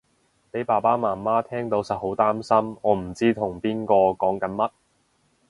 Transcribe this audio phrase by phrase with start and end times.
[0.49, 4.71] 俾爸爸媽媽聽到實好擔心我唔知同邊個講緊乜